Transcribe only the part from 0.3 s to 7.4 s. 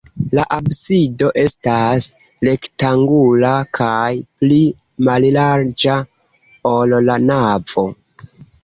La absido estas rektangula kaj pli mallarĝa, ol la